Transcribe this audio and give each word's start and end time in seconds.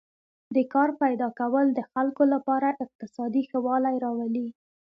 د 0.55 0.57
کار 0.73 0.89
پیدا 1.01 1.27
کول 1.39 1.65
د 1.73 1.79
خلکو 1.91 2.23
لپاره 2.33 2.77
اقتصادي 2.83 3.43
ښه 3.49 3.59
والی 3.65 3.95
راولي. 4.05 4.47